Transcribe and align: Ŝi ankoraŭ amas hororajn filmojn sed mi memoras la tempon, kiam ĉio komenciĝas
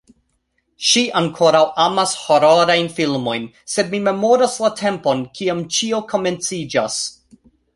Ŝi 0.91 1.01
ankoraŭ 1.19 1.61
amas 1.83 2.13
hororajn 2.21 2.89
filmojn 2.99 3.45
sed 3.75 3.93
mi 3.93 4.01
memoras 4.09 4.57
la 4.65 4.73
tempon, 4.81 5.23
kiam 5.41 5.63
ĉio 5.77 6.01
komenciĝas 6.15 6.99